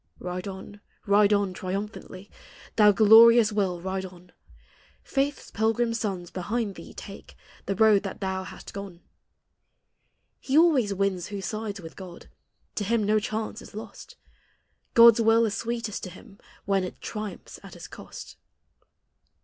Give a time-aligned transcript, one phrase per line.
[0.17, 2.31] Ride on, ride on, triumphantly,
[2.75, 4.31] Thou glorious will, ride on!
[5.03, 7.35] Faith's pilgrim sons behind thee take
[7.67, 9.01] The road that thou hast gone,
[10.39, 12.31] He always wins who sides with God,
[12.77, 14.71] To him no chance is lost; 38 THE HIGHER
[15.09, 15.13] LIFE.
[15.13, 18.37] God's will is sweetest to him, when It triumphs at his cost.